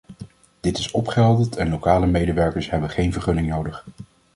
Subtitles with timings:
[0.59, 3.85] Dit is opgehelderd en lokale medewerkers hebben geen vergunning nodig.